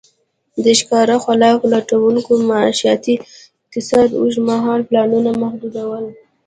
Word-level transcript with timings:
د 0.63 0.65
ښکار 0.79 1.07
او 1.13 1.19
خوراک 1.25 1.59
لټونکو 1.73 2.33
معیشتي 2.49 3.15
اقتصاد 3.61 4.07
اوږد 4.19 4.41
مهاله 4.49 4.87
پلانونه 4.89 5.29
محدود 5.41 5.75
ول. 5.87 6.05